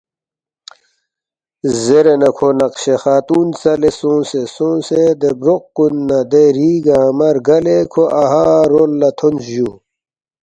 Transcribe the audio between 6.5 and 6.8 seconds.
ری